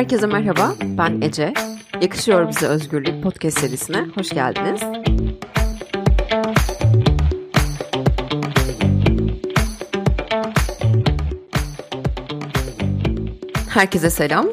[0.00, 1.54] Herkese merhaba, ben Ece.
[2.02, 4.80] Yakışıyor Bize Özgürlük podcast serisine hoş geldiniz.
[13.68, 14.46] Herkese selam.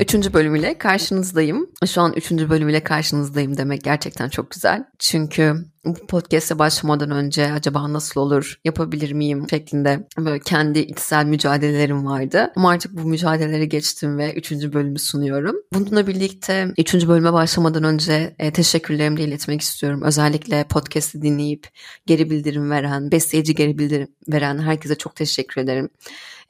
[0.00, 1.66] Üçüncü bölümüyle karşınızdayım.
[1.86, 4.84] Şu an üçüncü bölümüyle karşınızdayım demek gerçekten çok güzel.
[4.98, 5.54] Çünkü
[5.84, 12.52] bu podcast'e başlamadan önce acaba nasıl olur, yapabilir miyim şeklinde böyle kendi içsel mücadelelerim vardı.
[12.56, 15.56] Ama artık bu mücadeleleri geçtim ve üçüncü bölümü sunuyorum.
[15.72, 20.02] Bununla birlikte üçüncü bölüme başlamadan önce e, teşekkürlerimi de iletmek istiyorum.
[20.04, 21.66] Özellikle podcast'i dinleyip
[22.06, 25.88] geri bildirim veren, besleyici geri bildirim veren herkese çok teşekkür ederim.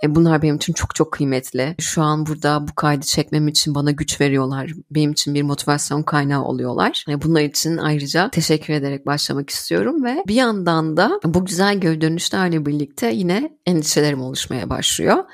[0.05, 1.75] E, bunlar benim için çok çok kıymetli.
[1.81, 4.71] Şu an burada bu kaydı çekmem için bana güç veriyorlar.
[4.91, 7.05] Benim için bir motivasyon kaynağı oluyorlar.
[7.09, 12.01] E, bunlar için ayrıca teşekkür ederek başlamak istiyorum ve bir yandan da bu güzel geri
[12.01, 15.25] dönüşlerle birlikte yine endişelerim oluşmaya başlıyor.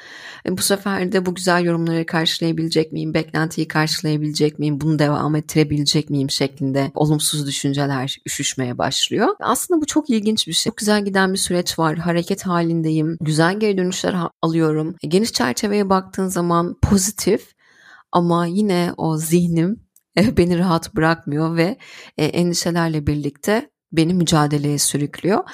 [0.47, 6.11] E, bu sefer de bu güzel yorumları karşılayabilecek miyim, beklentiyi karşılayabilecek miyim, bunu devam ettirebilecek
[6.11, 9.29] miyim şeklinde olumsuz düşünceler üşüşmeye başlıyor.
[9.41, 10.71] Aslında bu çok ilginç bir şey.
[10.71, 11.97] Çok güzel giden bir süreç var.
[11.97, 13.17] Hareket halindeyim.
[13.21, 14.95] Güzel geri dönüşler alıyorum.
[15.03, 17.60] E, geniş çerçeveye baktığın zaman pozitif
[18.13, 19.81] ama yine o zihnim
[20.19, 21.79] e, beni rahat bırakmıyor ve
[22.17, 25.45] endişelerle birlikte beni mücadeleye sürüklüyor.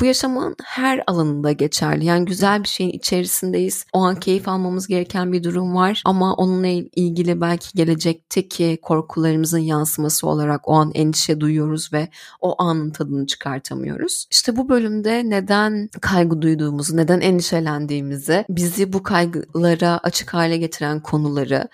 [0.00, 2.04] Bu yaşamın her alanında geçerli.
[2.04, 3.86] Yani güzel bir şeyin içerisindeyiz.
[3.92, 10.26] O an keyif almamız gereken bir durum var ama onunla ilgili belki gelecekteki korkularımızın yansıması
[10.26, 12.08] olarak o an endişe duyuyoruz ve
[12.40, 14.26] o anın tadını çıkartamıyoruz.
[14.30, 21.68] İşte bu bölümde neden kaygı duyduğumuzu, neden endişelendiğimizi, bizi bu kaygılara açık hale getiren konuları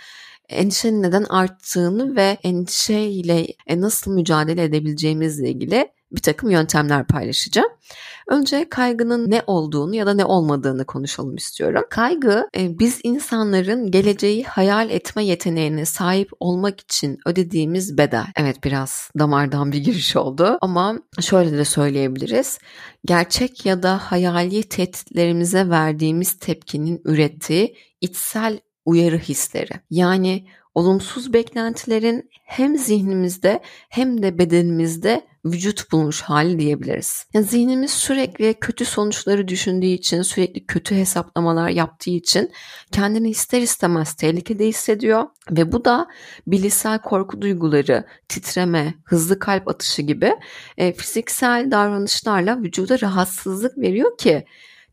[0.48, 7.68] endişenin neden arttığını ve endişeyle e, nasıl mücadele edebileceğimizle ilgili bir takım yöntemler paylaşacağım.
[8.28, 11.84] Önce kaygının ne olduğunu ya da ne olmadığını konuşalım istiyorum.
[11.90, 18.26] Kaygı e, biz insanların geleceği hayal etme yeteneğine sahip olmak için ödediğimiz bedel.
[18.36, 22.58] Evet biraz damardan bir giriş oldu ama şöyle de söyleyebiliriz.
[23.04, 29.72] Gerçek ya da hayali tehditlerimize verdiğimiz tepkinin ürettiği içsel uyarı hisleri.
[29.90, 37.26] Yani olumsuz beklentilerin hem zihnimizde hem de bedenimizde vücut bulmuş hali diyebiliriz.
[37.34, 42.52] Yani zihnimiz sürekli kötü sonuçları düşündüğü için, sürekli kötü hesaplamalar yaptığı için
[42.92, 46.06] kendini ister istemez tehlikede hissediyor ve bu da
[46.46, 50.36] bilişsel korku duyguları, titreme, hızlı kalp atışı gibi
[50.76, 54.44] e, fiziksel davranışlarla vücuda rahatsızlık veriyor ki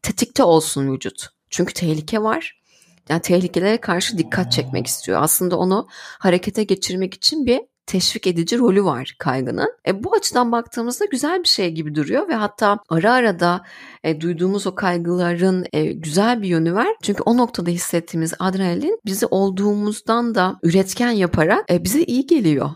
[0.01, 1.29] tetikte olsun vücut.
[1.49, 2.64] Çünkü tehlike var
[3.09, 5.21] yani tehlikelere karşı dikkat çekmek istiyor.
[5.21, 5.87] Aslında onu
[6.19, 9.73] harekete geçirmek için bir teşvik edici rolü var kaygının.
[9.87, 13.63] E, bu açıdan baktığımızda güzel bir şey gibi duruyor ve hatta ara ara da
[14.03, 16.87] e, duyduğumuz o kaygıların e, güzel bir yönü var.
[17.01, 22.69] Çünkü o noktada hissettiğimiz adrenalin bizi olduğumuzdan da üretken yaparak e, bize iyi geliyor.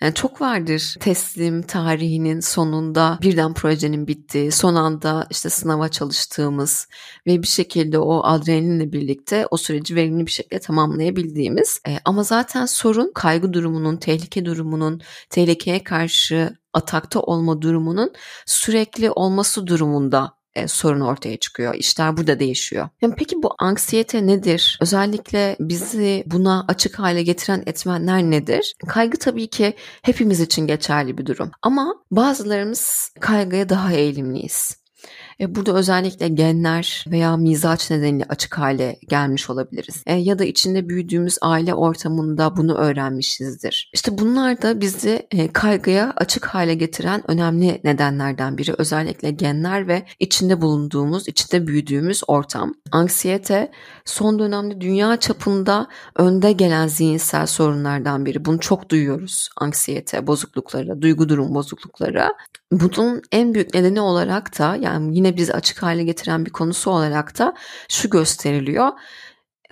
[0.00, 6.88] Yani çok vardır teslim tarihinin sonunda birden projenin bittiği, son anda işte sınava çalıştığımız
[7.26, 11.80] ve bir şekilde o adrenalinle birlikte o süreci verimli bir şekilde tamamlayabildiğimiz.
[11.88, 15.00] E, ama zaten sorun kaygı durumunun, tehlike durumunun,
[15.30, 18.12] tehlikeye karşı atakta olma durumunun
[18.46, 21.74] sürekli olması durumunda e, sorun ortaya çıkıyor.
[21.74, 22.88] İşler burada değişiyor.
[23.00, 24.78] Yani peki bu anksiyete nedir?
[24.80, 28.74] Özellikle bizi buna açık hale getiren etmenler nedir?
[28.88, 31.50] Kaygı tabii ki hepimiz için geçerli bir durum.
[31.62, 34.78] Ama bazılarımız kaygıya daha eğilimliyiz.
[35.40, 40.02] E, burada özellikle genler veya mizaç nedeniyle açık hale gelmiş olabiliriz.
[40.06, 43.90] E, ya da içinde büyüdüğümüz aile ortamında bunu öğrenmişizdir.
[43.94, 48.74] İşte bunlar da bizi e, kaygıya açık hale getiren önemli nedenlerden biri.
[48.78, 52.74] Özellikle genler ve içinde bulunduğumuz, içinde büyüdüğümüz ortam.
[52.92, 53.70] Anksiyete
[54.04, 58.44] son dönemde dünya çapında önde gelen zihinsel sorunlardan biri.
[58.44, 59.48] Bunu çok duyuyoruz.
[59.56, 62.28] Anksiyete bozuklukları, duygu durum bozuklukları.
[62.72, 67.38] Bunun en büyük nedeni olarak da yani yine bizi açık hale getiren bir konusu olarak
[67.38, 67.54] da
[67.88, 68.88] şu gösteriliyor.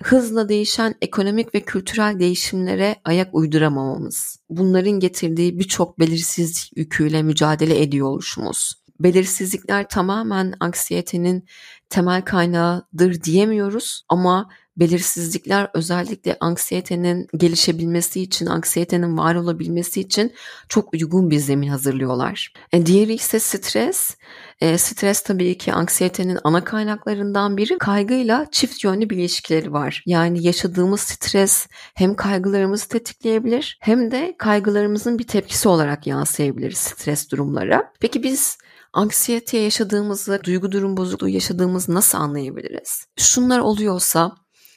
[0.03, 4.39] Hızla değişen ekonomik ve kültürel değişimlere ayak uyduramamamız.
[4.49, 8.73] Bunların getirdiği birçok belirsizlik yüküyle mücadele ediyor oluşumuz.
[8.99, 11.45] Belirsizlikler tamamen anksiyetenin
[11.89, 20.33] temel kaynağıdır diyemiyoruz ama belirsizlikler özellikle anksiyetenin gelişebilmesi için, anksiyetenin var olabilmesi için
[20.69, 22.53] çok uygun bir zemin hazırlıyorlar.
[22.73, 24.17] E, diğeri ise stres.
[24.61, 27.77] E, stres tabii ki anksiyetenin ana kaynaklarından biri.
[27.77, 30.03] Kaygıyla çift yönlü bir ilişkileri var.
[30.05, 37.91] Yani yaşadığımız stres hem kaygılarımızı tetikleyebilir hem de kaygılarımızın bir tepkisi olarak yansıyabilir stres durumlara.
[37.99, 38.57] Peki biz
[38.93, 43.05] anksiyete yaşadığımızı, duygu durum bozukluğu yaşadığımızı nasıl anlayabiliriz?
[43.17, 44.35] Şunlar oluyorsa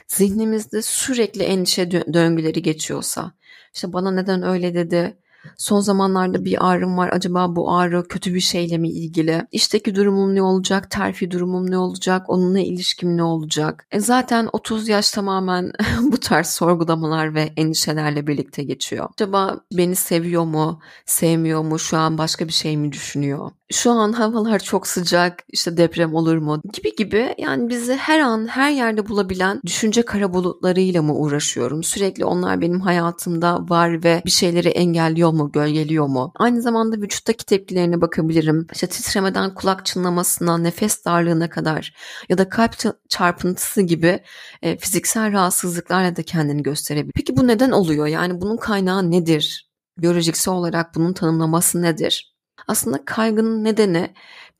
[0.08, 3.32] zihnimizde sürekli endişe döngüleri geçiyorsa,
[3.74, 5.19] işte bana neden öyle dedi,
[5.56, 7.10] Son zamanlarda bir ağrım var.
[7.12, 9.46] Acaba bu ağrı kötü bir şeyle mi ilgili?
[9.52, 10.90] İşteki durumum ne olacak?
[10.90, 12.30] Terfi durumum ne olacak?
[12.30, 13.86] Onunla ilişkim ne olacak?
[13.90, 15.72] E zaten 30 yaş tamamen
[16.02, 19.08] bu tarz sorgulamalar ve endişelerle birlikte geçiyor.
[19.14, 20.80] Acaba beni seviyor mu?
[21.06, 21.78] Sevmiyor mu?
[21.78, 23.50] Şu an başka bir şey mi düşünüyor?
[23.72, 25.44] Şu an havalar çok sıcak.
[25.48, 26.60] İşte deprem olur mu?
[26.72, 31.82] Gibi gibi yani bizi her an her yerde bulabilen düşünce kara bulutlarıyla mı uğraşıyorum?
[31.82, 36.32] Sürekli onlar benim hayatımda var ve bir şeyleri engelliyor mu, gölgeliyor mu?
[36.36, 38.66] Aynı zamanda vücuttaki tepkilerine bakabilirim.
[38.72, 41.94] İşte titremeden kulak çınlamasına, nefes darlığına kadar
[42.28, 42.74] ya da kalp
[43.08, 44.22] çarpıntısı gibi
[44.62, 47.12] e, fiziksel rahatsızlıklarla da kendini gösterebilir.
[47.16, 48.06] Peki bu neden oluyor?
[48.06, 49.70] Yani bunun kaynağı nedir?
[49.98, 52.30] Biyolojiksel olarak bunun tanımlaması nedir?
[52.68, 54.10] Aslında kaygının nedeni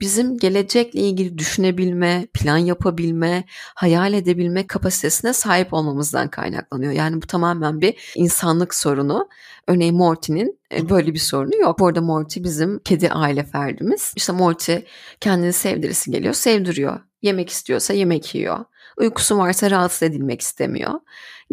[0.01, 3.45] bizim gelecekle ilgili düşünebilme, plan yapabilme,
[3.75, 6.93] hayal edebilme kapasitesine sahip olmamızdan kaynaklanıyor.
[6.93, 9.29] Yani bu tamamen bir insanlık sorunu.
[9.67, 11.79] Örneğin Morty'nin e, böyle bir sorunu yok.
[11.79, 14.13] Bu arada Morty bizim kedi aile ferdimiz.
[14.17, 14.75] İşte Morty
[15.21, 17.01] kendini sevdirisi geliyor, sevdiriyor.
[17.23, 18.65] Yemek istiyorsa yemek yiyor.
[18.97, 20.93] Uykusu varsa rahatsız edilmek istemiyor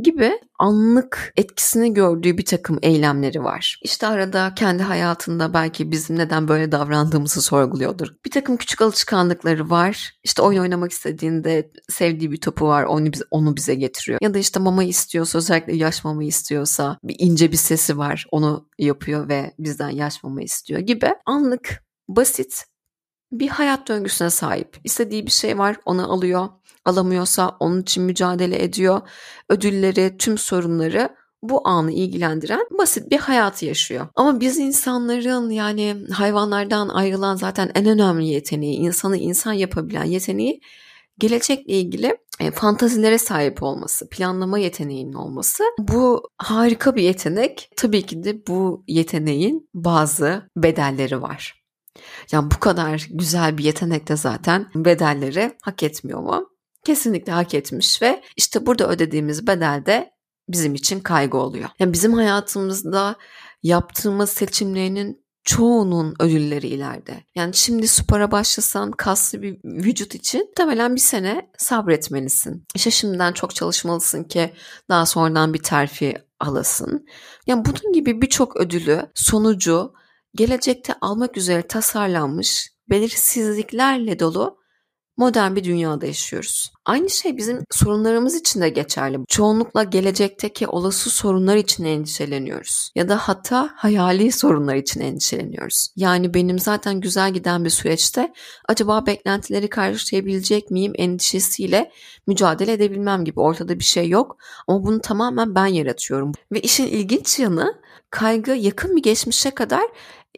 [0.03, 3.79] gibi anlık etkisini gördüğü bir takım eylemleri var.
[3.83, 8.07] İşte arada kendi hayatında belki bizim neden böyle davrandığımızı sorguluyordur.
[8.25, 10.11] Bir takım küçük alışkanlıkları var.
[10.23, 14.19] İşte oyun oynamak istediğinde sevdiği bir topu var onu, bize, onu bize getiriyor.
[14.21, 18.69] Ya da işte mama istiyorsa özellikle yaş mama istiyorsa bir ince bir sesi var onu
[18.79, 22.65] yapıyor ve bizden yaş mama istiyor gibi anlık basit
[23.31, 24.79] bir hayat döngüsüne sahip.
[24.83, 26.49] İstediği bir şey var onu alıyor
[26.85, 29.01] alamıyorsa onun için mücadele ediyor.
[29.49, 31.09] Ödülleri, tüm sorunları
[31.43, 34.07] bu anı ilgilendiren basit bir hayatı yaşıyor.
[34.15, 40.61] Ama biz insanların yani hayvanlardan ayrılan zaten en önemli yeteneği, insanı insan yapabilen yeteneği
[41.19, 45.63] gelecekle ilgili e, fantazilere sahip olması, planlama yeteneğinin olması.
[45.79, 47.69] Bu harika bir yetenek.
[47.77, 51.56] Tabii ki de bu yeteneğin bazı bedelleri var.
[52.31, 56.57] Yani bu kadar güzel bir yetenek de zaten bedelleri hak etmiyor mu?
[56.87, 60.11] kesinlikle hak etmiş ve işte burada ödediğimiz bedel de
[60.49, 61.69] bizim için kaygı oluyor.
[61.79, 63.15] Yani bizim hayatımızda
[63.63, 67.23] yaptığımız seçimlerinin çoğunun ödülleri ileride.
[67.35, 72.65] Yani şimdi spora başlasan kaslı bir vücut için muhtemelen bir sene sabretmelisin.
[72.75, 74.53] İşte şimdiden çok çalışmalısın ki
[74.89, 77.05] daha sonradan bir terfi alasın.
[77.47, 79.93] Yani bunun gibi birçok ödülü, sonucu
[80.37, 84.57] gelecekte almak üzere tasarlanmış belirsizliklerle dolu
[85.17, 86.71] modern bir dünyada yaşıyoruz.
[86.85, 89.17] Aynı şey bizim sorunlarımız için de geçerli.
[89.27, 92.91] Çoğunlukla gelecekteki olası sorunlar için endişeleniyoruz.
[92.95, 95.89] Ya da hatta hayali sorunlar için endişeleniyoruz.
[95.95, 98.33] Yani benim zaten güzel giden bir süreçte
[98.67, 101.91] acaba beklentileri karşılayabilecek miyim endişesiyle
[102.27, 104.37] mücadele edebilmem gibi ortada bir şey yok.
[104.67, 106.31] Ama bunu tamamen ben yaratıyorum.
[106.51, 109.83] Ve işin ilginç yanı kaygı yakın bir geçmişe kadar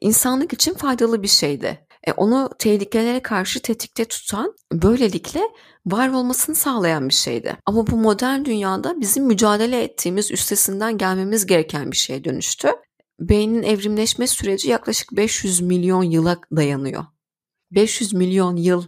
[0.02, 1.86] insanlık için faydalı bir şeydi.
[2.08, 5.42] E, onu tehlikelere karşı tetikte tutan, böylelikle
[5.86, 7.58] var olmasını sağlayan bir şeydi.
[7.66, 12.68] Ama bu modern dünyada bizim mücadele ettiğimiz, üstesinden gelmemiz gereken bir şeye dönüştü.
[13.20, 17.06] Beynin evrimleşme süreci yaklaşık 500 milyon yıla dayanıyor.
[17.72, 18.84] 500 milyon yıl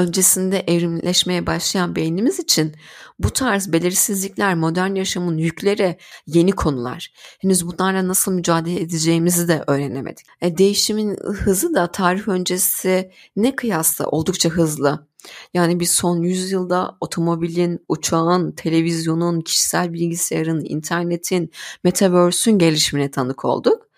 [0.00, 2.74] öncesinde evrimleşmeye başlayan beynimiz için
[3.18, 5.96] bu tarz belirsizlikler, modern yaşamın yükleri
[6.26, 7.12] yeni konular.
[7.38, 10.26] Henüz bunlarla nasıl mücadele edeceğimizi de öğrenemedik.
[10.40, 15.06] E, değişimin hızı da tarih öncesi ne kıyasla oldukça hızlı.
[15.54, 21.50] Yani biz son yüzyılda otomobilin, uçağın, televizyonun, kişisel bilgisayarın, internetin,
[21.84, 23.89] metaverse'ün gelişimine tanık olduk.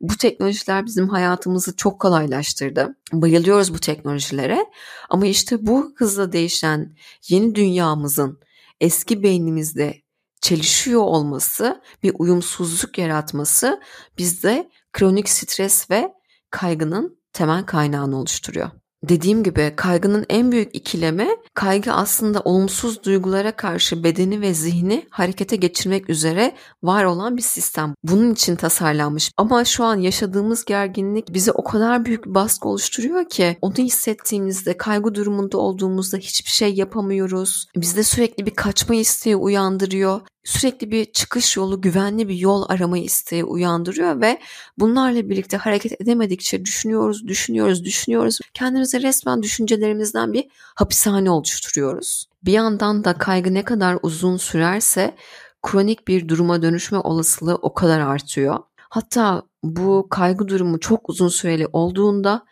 [0.00, 2.96] Bu teknolojiler bizim hayatımızı çok kolaylaştırdı.
[3.12, 4.66] Bayılıyoruz bu teknolojilere.
[5.08, 6.96] Ama işte bu hızla değişen
[7.28, 8.40] yeni dünyamızın
[8.80, 10.02] eski beynimizde
[10.40, 13.80] çelişiyor olması, bir uyumsuzluk yaratması
[14.18, 16.14] bizde kronik stres ve
[16.50, 18.70] kaygının temel kaynağını oluşturuyor.
[19.08, 25.56] Dediğim gibi kaygının en büyük ikileme kaygı aslında olumsuz duygulara karşı bedeni ve zihni harekete
[25.56, 27.94] geçirmek üzere var olan bir sistem.
[28.02, 29.32] Bunun için tasarlanmış.
[29.36, 34.76] Ama şu an yaşadığımız gerginlik bize o kadar büyük bir baskı oluşturuyor ki onu hissettiğimizde
[34.76, 37.66] kaygı durumunda olduğumuzda hiçbir şey yapamıyoruz.
[37.76, 43.44] Bizde sürekli bir kaçma isteği uyandırıyor sürekli bir çıkış yolu, güvenli bir yol arama isteği
[43.44, 44.38] uyandırıyor ve
[44.78, 48.38] bunlarla birlikte hareket edemedikçe düşünüyoruz, düşünüyoruz, düşünüyoruz.
[48.54, 52.26] Kendimize resmen düşüncelerimizden bir hapishane oluşturuyoruz.
[52.44, 55.14] Bir yandan da kaygı ne kadar uzun sürerse
[55.62, 58.58] kronik bir duruma dönüşme olasılığı o kadar artıyor.
[58.76, 62.44] Hatta bu kaygı durumu çok uzun süreli olduğunda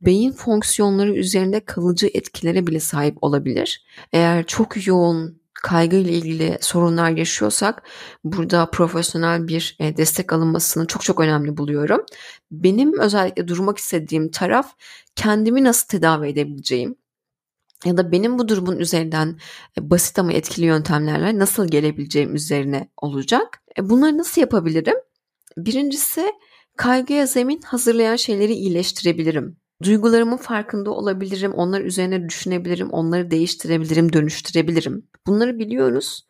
[0.00, 3.86] beyin fonksiyonları üzerinde kalıcı etkilere bile sahip olabilir.
[4.12, 7.82] Eğer çok yoğun kaygı ile ilgili sorunlar yaşıyorsak
[8.24, 12.06] burada profesyonel bir e, destek alınmasını çok çok önemli buluyorum.
[12.50, 14.74] Benim özellikle durmak istediğim taraf
[15.16, 16.96] kendimi nasıl tedavi edebileceğim
[17.84, 19.38] ya da benim bu durumun üzerinden
[19.78, 23.62] e, basit ama etkili yöntemlerle nasıl gelebileceğim üzerine olacak.
[23.78, 24.96] E, bunları nasıl yapabilirim?
[25.56, 26.32] Birincisi
[26.76, 29.56] kaygıya zemin hazırlayan şeyleri iyileştirebilirim.
[29.82, 35.08] Duygularımın farkında olabilirim, onlar üzerine düşünebilirim, onları değiştirebilirim, dönüştürebilirim.
[35.26, 36.26] Bunları biliyoruz.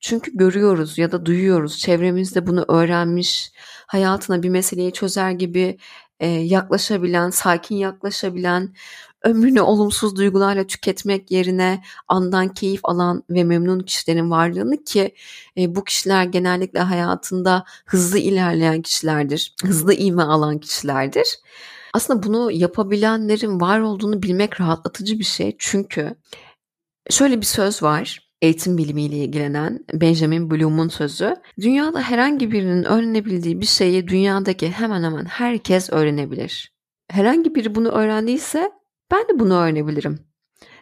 [0.00, 1.78] Çünkü görüyoruz ya da duyuyoruz.
[1.78, 3.52] Çevremizde bunu öğrenmiş,
[3.86, 5.78] hayatına bir meseleyi çözer gibi
[6.20, 8.74] e, yaklaşabilen, sakin yaklaşabilen,
[9.22, 15.14] ömrünü olumsuz duygularla tüketmek yerine andan keyif alan ve memnun kişilerin varlığını ki
[15.58, 21.38] e, bu kişiler genellikle hayatında hızlı ilerleyen kişilerdir, hızlı ivme alan kişilerdir.
[21.94, 25.56] Aslında bunu yapabilenlerin var olduğunu bilmek rahatlatıcı bir şey.
[25.58, 26.14] Çünkü
[27.10, 31.36] şöyle bir söz var eğitim bilimiyle ilgilenen Benjamin Bloom'un sözü.
[31.60, 36.72] Dünyada herhangi birinin öğrenebildiği bir şeyi dünyadaki hemen hemen herkes öğrenebilir.
[37.10, 38.70] Herhangi biri bunu öğrendiyse
[39.10, 40.18] ben de bunu öğrenebilirim.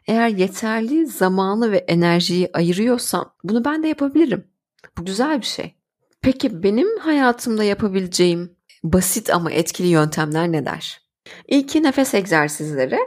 [0.07, 4.45] Eğer yeterli zamanı ve enerjiyi ayırıyorsam bunu ben de yapabilirim.
[4.99, 5.75] Bu güzel bir şey.
[6.23, 11.01] Peki benim hayatımda yapabileceğim basit ama etkili yöntemler neler?
[11.49, 12.99] İlki nefes egzersizleri.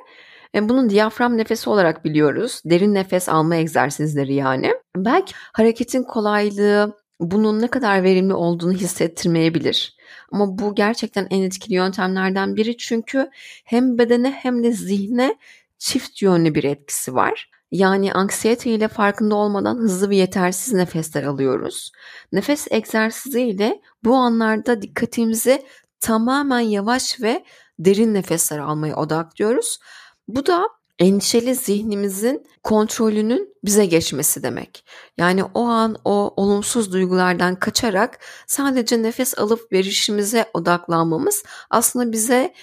[0.55, 2.61] E, bunun diyafram nefesi olarak biliyoruz.
[2.65, 4.73] Derin nefes alma egzersizleri yani.
[4.95, 9.95] Belki hareketin kolaylığı bunun ne kadar verimli olduğunu hissettirmeyebilir.
[10.31, 13.29] Ama bu gerçekten en etkili yöntemlerden biri çünkü
[13.65, 15.35] hem bedene hem de zihne
[15.77, 17.49] çift yönlü bir etkisi var.
[17.71, 21.91] Yani anksiyete ile farkında olmadan hızlı ve yetersiz nefesler alıyoruz.
[22.31, 25.63] Nefes egzersizi ile bu anlarda dikkatimizi
[25.99, 27.43] tamamen yavaş ve
[27.79, 29.79] derin nefesler almaya odaklıyoruz.
[30.27, 34.85] Bu da endişeli zihnimizin kontrolünün bize geçmesi demek.
[35.17, 42.53] Yani o an o olumsuz duygulardan kaçarak sadece nefes alıp verişimize odaklanmamız aslında bize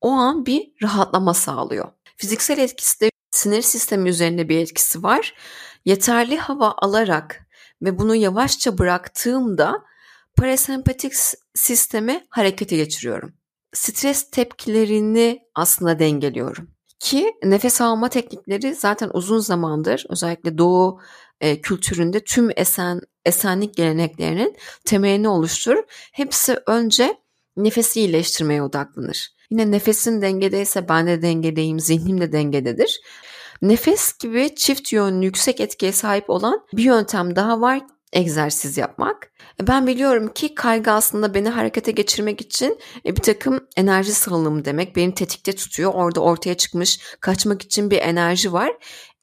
[0.00, 1.88] o an bir rahatlama sağlıyor.
[2.16, 5.34] Fiziksel etkisi de sinir sistemi üzerinde bir etkisi var.
[5.84, 7.46] Yeterli hava alarak
[7.82, 9.84] ve bunu yavaşça bıraktığımda
[10.36, 11.12] parasempatik
[11.54, 13.32] sistemi harekete geçiriyorum.
[13.74, 16.77] Stres tepkilerini aslında dengeliyorum.
[17.00, 21.00] Ki nefes alma teknikleri zaten uzun zamandır özellikle doğu
[21.40, 25.84] e, kültüründe tüm esen esenlik geleneklerinin temelini oluşturur.
[26.12, 27.16] Hepsi önce
[27.56, 29.28] nefesi iyileştirmeye odaklanır.
[29.50, 33.00] Yine nefesin dengedeyse ben de dengedeyim, zihnim de dengededir.
[33.62, 37.80] Nefes gibi çift yönlü yüksek etkiye sahip olan bir yöntem daha var
[38.12, 39.32] egzersiz yapmak.
[39.62, 44.64] E, ben biliyorum ki kaygı aslında beni harekete geçirmek için e, bir takım enerji salınımı
[44.64, 44.96] demek.
[44.96, 45.94] Beni tetikte tutuyor.
[45.94, 48.72] Orada ortaya çıkmış kaçmak için bir enerji var.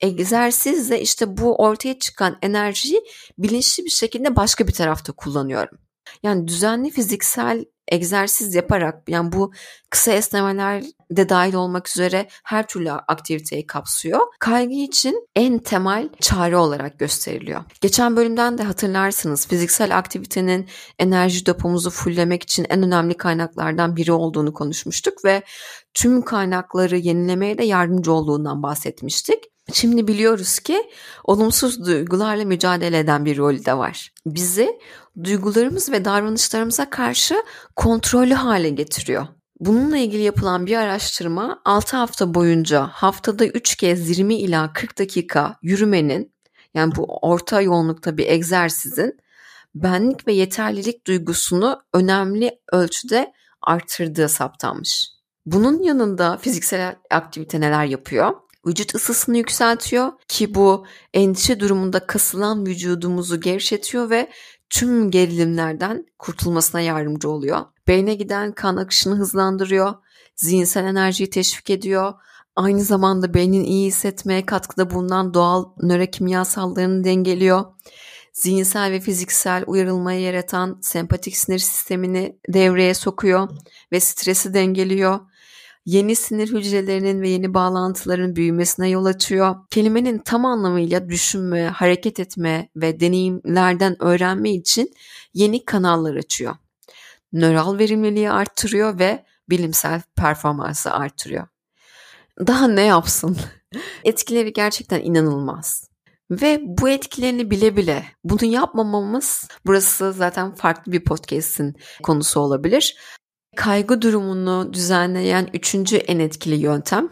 [0.01, 3.01] Egzersizle işte bu ortaya çıkan enerjiyi
[3.37, 5.77] bilinçli bir şekilde başka bir tarafta kullanıyorum.
[6.23, 9.53] Yani düzenli fiziksel egzersiz yaparak yani bu
[9.89, 14.19] kısa esnemeler de dahil olmak üzere her türlü aktiviteyi kapsıyor.
[14.39, 17.63] Kaygı için en temel çare olarak gösteriliyor.
[17.81, 24.53] Geçen bölümden de hatırlarsınız fiziksel aktivitenin enerji depomuzu fulllemek için en önemli kaynaklardan biri olduğunu
[24.53, 25.43] konuşmuştuk ve
[25.93, 29.54] tüm kaynakları yenilemeye de yardımcı olduğundan bahsetmiştik.
[29.73, 30.89] Şimdi biliyoruz ki
[31.23, 34.11] olumsuz duygularla mücadele eden bir rolü de var.
[34.25, 34.79] Bizi
[35.23, 37.43] duygularımız ve davranışlarımıza karşı
[37.75, 39.27] kontrollü hale getiriyor.
[39.59, 45.55] Bununla ilgili yapılan bir araştırma 6 hafta boyunca haftada 3 kez 20 ila 40 dakika
[45.61, 46.33] yürümenin
[46.73, 49.19] yani bu orta yoğunlukta bir egzersizin
[49.75, 55.09] benlik ve yeterlilik duygusunu önemli ölçüde artırdığı saptanmış.
[55.45, 58.31] Bunun yanında fiziksel aktivite neler yapıyor?
[58.67, 64.29] Vücut ısısını yükseltiyor ki bu endişe durumunda kasılan vücudumuzu gevşetiyor ve
[64.69, 67.59] tüm gerilimlerden kurtulmasına yardımcı oluyor.
[67.87, 69.93] Beyne giden kan akışını hızlandırıyor,
[70.35, 72.13] zihinsel enerjiyi teşvik ediyor,
[72.55, 77.65] aynı zamanda beynin iyi hissetmeye katkıda bulunan doğal nörokimyasallarını dengeliyor.
[78.33, 83.49] Zihinsel ve fiziksel uyarılmayı yaratan sempatik sinir sistemini devreye sokuyor
[83.91, 85.19] ve stresi dengeliyor
[85.85, 89.55] yeni sinir hücrelerinin ve yeni bağlantıların büyümesine yol açıyor.
[89.69, 94.93] Kelimenin tam anlamıyla düşünme, hareket etme ve deneyimlerden öğrenme için
[95.33, 96.55] yeni kanallar açıyor.
[97.33, 101.47] Nöral verimliliği arttırıyor ve bilimsel performansı arttırıyor.
[102.47, 103.37] Daha ne yapsın?
[104.03, 105.89] Etkileri gerçekten inanılmaz.
[106.31, 112.97] Ve bu etkilerini bile bile bunu yapmamamız burası zaten farklı bir podcast'in konusu olabilir.
[113.55, 117.09] Kaygı durumunu düzenleyen üçüncü en etkili yöntem.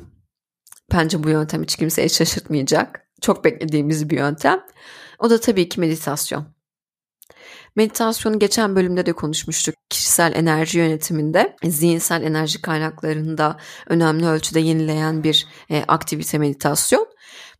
[0.93, 3.07] Bence bu yöntem hiç kimseye şaşırtmayacak.
[3.21, 4.63] Çok beklediğimiz bir yöntem.
[5.19, 6.45] O da tabii ki meditasyon.
[7.75, 9.75] Meditasyonu geçen bölümde de konuşmuştuk.
[9.89, 13.57] Kişisel enerji yönetiminde, zihinsel enerji kaynaklarında
[13.87, 17.07] önemli ölçüde yenileyen bir e, aktivite meditasyon.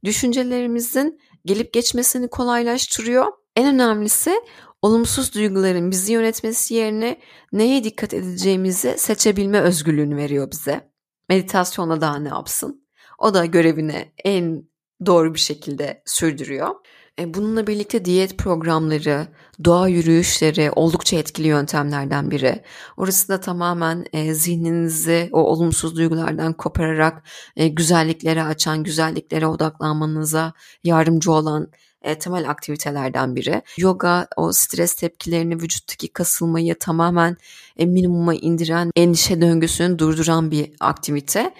[0.03, 3.25] Düşüncelerimizin gelip geçmesini kolaylaştırıyor.
[3.55, 4.41] En önemlisi
[4.83, 7.19] olumsuz duyguların bizi yönetmesi yerine
[7.53, 10.91] neye dikkat edeceğimizi seçebilme özgürlüğünü veriyor bize.
[11.29, 12.83] Meditasyonla daha ne yapsın?
[13.19, 14.63] O da görevini en
[15.05, 16.75] doğru bir şekilde sürdürüyor.
[17.19, 19.27] E, bununla birlikte diyet programları,
[19.63, 22.63] doğa yürüyüşleri oldukça etkili yöntemlerden biri.
[22.97, 27.23] Orası da tamamen e, zihninizi o olumsuz duygulardan kopararak
[27.55, 31.71] e, güzelliklere açan, güzelliklere odaklanmanıza yardımcı olan
[32.03, 33.61] e, temel aktivitelerden biri.
[33.77, 37.37] Yoga o stres tepkilerini, vücuttaki kasılmayı tamamen
[37.77, 41.53] e, minimuma indiren, endişe döngüsünü durduran bir aktivite.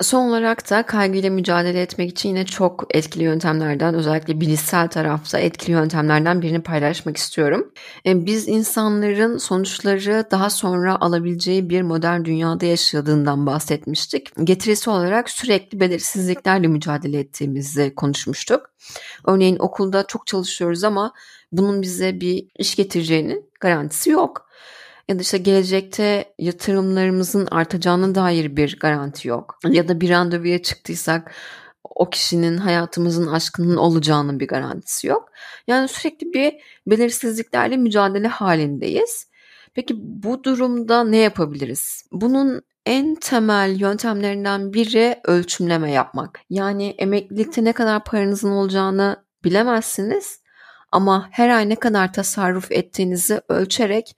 [0.00, 5.72] Son olarak da kaygıyla mücadele etmek için yine çok etkili yöntemlerden özellikle bilişsel tarafta etkili
[5.72, 7.72] yöntemlerden birini paylaşmak istiyorum.
[8.06, 14.28] E, biz insanların sonuçları daha sonra alabileceği bir modern dünyada yaşadığından bahsetmiştik.
[14.44, 18.70] Getirisi olarak sürekli belirsizliklerle mücadele ettiğimizi konuşmuştuk.
[19.26, 21.12] Örneğin okulda çok çalışıyoruz ama
[21.52, 24.47] bunun bize bir iş getireceğinin garantisi yok
[25.08, 29.58] ya da işte gelecekte yatırımlarımızın artacağına dair bir garanti yok.
[29.68, 31.34] Ya da bir randevuya çıktıysak
[31.84, 35.28] o kişinin hayatımızın aşkının olacağının bir garantisi yok.
[35.66, 36.54] Yani sürekli bir
[36.86, 39.28] belirsizliklerle mücadele halindeyiz.
[39.74, 42.02] Peki bu durumda ne yapabiliriz?
[42.12, 46.40] Bunun en temel yöntemlerinden biri ölçümleme yapmak.
[46.50, 50.40] Yani emeklilikte ne kadar paranızın olacağını bilemezsiniz
[50.92, 54.16] ama her ay ne kadar tasarruf ettiğinizi ölçerek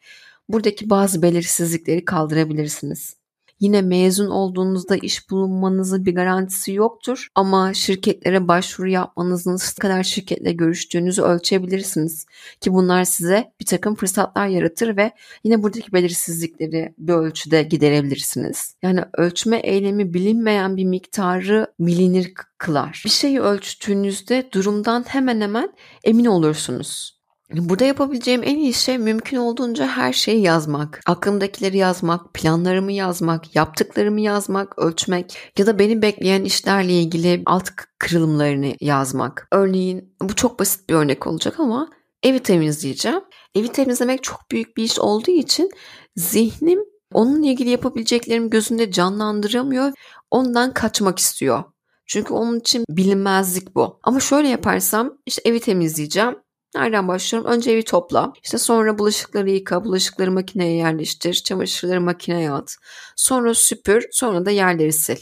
[0.53, 3.21] buradaki bazı belirsizlikleri kaldırabilirsiniz.
[3.61, 11.23] Yine mezun olduğunuzda iş bulunmanızın bir garantisi yoktur ama şirketlere başvuru yapmanızın kadar şirketle görüştüğünüzü
[11.23, 12.27] ölçebilirsiniz.
[12.61, 15.13] Ki bunlar size bir takım fırsatlar yaratır ve
[15.45, 18.75] yine buradaki belirsizlikleri bir ölçüde giderebilirsiniz.
[18.83, 23.03] Yani ölçme eylemi bilinmeyen bir miktarı bilinir kılar.
[23.05, 25.73] Bir şeyi ölçtüğünüzde durumdan hemen hemen
[26.05, 27.20] emin olursunuz.
[27.53, 31.01] Burada yapabileceğim en iyi şey mümkün olduğunca her şeyi yazmak.
[31.07, 38.75] Aklımdakileri yazmak, planlarımı yazmak, yaptıklarımı yazmak, ölçmek ya da beni bekleyen işlerle ilgili alt kırılımlarını
[38.81, 39.49] yazmak.
[39.53, 41.91] Örneğin bu çok basit bir örnek olacak ama
[42.23, 43.21] evi temizleyeceğim.
[43.55, 45.71] Evi temizlemek çok büyük bir iş olduğu için
[46.17, 46.81] zihnim
[47.13, 49.93] onunla ilgili yapabileceklerimi gözünde canlandıramıyor.
[50.31, 51.65] Ondan kaçmak istiyor.
[52.07, 54.01] Çünkü onun için bilinmezlik bu.
[54.03, 56.37] Ama şöyle yaparsam işte evi temizleyeceğim
[56.75, 57.51] Nereden başlıyorum?
[57.51, 58.33] Önce evi topla.
[58.43, 62.77] İşte sonra bulaşıkları yıka, bulaşıkları makineye yerleştir, çamaşırları makineye at.
[63.17, 65.21] Sonra süpür, sonra da yerleri sil.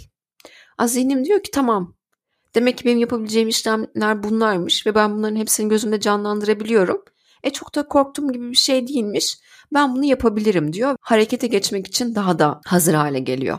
[0.78, 1.94] Az zihnim diyor ki tamam.
[2.54, 7.04] Demek ki benim yapabileceğim işlemler bunlarmış ve ben bunların hepsini gözümde canlandırabiliyorum.
[7.42, 9.38] E çok da korktuğum gibi bir şey değilmiş.
[9.72, 10.96] Ben bunu yapabilirim diyor.
[11.00, 13.58] Harekete geçmek için daha da hazır hale geliyor.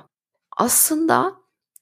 [0.57, 1.33] Aslında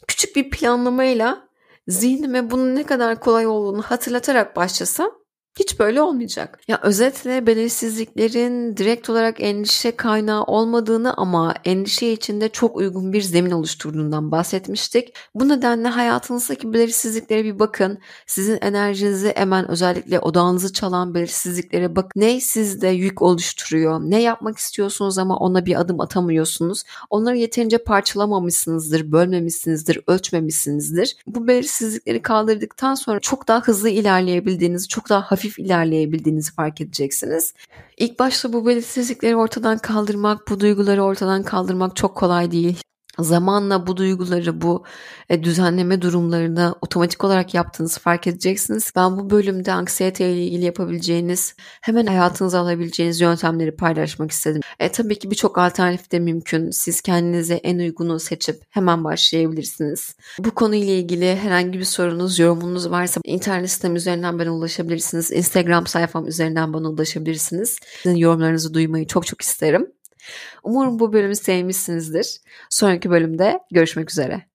[0.08, 1.48] küçük bir planlamayla
[1.88, 5.12] zihnime bunun ne kadar kolay olduğunu hatırlatarak başlasam
[5.60, 6.60] hiç böyle olmayacak.
[6.68, 13.52] Ya özetle belirsizliklerin direkt olarak endişe kaynağı olmadığını ama endişe içinde çok uygun bir zemin
[13.52, 15.14] oluşturduğundan bahsetmiştik.
[15.36, 18.00] Bu nedenle hayatınızdaki belirsizliklere bir bakın.
[18.26, 22.22] Sizin enerjinizi hemen özellikle odağınızı çalan belirsizliklere bakın.
[22.22, 24.00] Ne sizde yük oluşturuyor?
[24.00, 26.84] Ne yapmak istiyorsunuz ama ona bir adım atamıyorsunuz?
[27.10, 31.18] Onları yeterince parçalamamışsınızdır, bölmemişsinizdir, ölçmemişsinizdir.
[31.28, 37.54] Bu belirsizlikleri kaldırdıktan sonra çok daha hızlı ilerleyebildiğiniz, çok daha hafif hafif ilerleyebildiğinizi fark edeceksiniz.
[37.98, 42.82] İlk başta bu belirsizlikleri ortadan kaldırmak, bu duyguları ortadan kaldırmak çok kolay değil.
[43.20, 44.84] Zamanla bu duyguları, bu
[45.30, 48.92] e, düzenleme durumlarını otomatik olarak yaptığınızı fark edeceksiniz.
[48.96, 54.62] Ben bu bölümde anksiyete ile ilgili yapabileceğiniz, hemen hayatınıza alabileceğiniz yöntemleri paylaşmak istedim.
[54.80, 56.72] E, tabii ki birçok alternatif de mümkün.
[56.72, 60.16] Siz kendinize en uygunu seçip hemen başlayabilirsiniz.
[60.40, 65.32] Bu konuyla ilgili herhangi bir sorunuz, yorumunuz varsa internet sitem üzerinden bana ulaşabilirsiniz.
[65.32, 67.78] Instagram sayfam üzerinden bana ulaşabilirsiniz.
[68.04, 69.88] Sizin yorumlarınızı duymayı çok çok isterim.
[70.64, 72.40] Umarım bu bölümü sevmişsinizdir.
[72.70, 74.42] Sonraki bölümde görüşmek üzere.